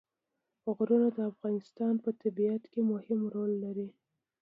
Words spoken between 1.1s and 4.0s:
د افغانستان په طبیعت کې مهم رول لري.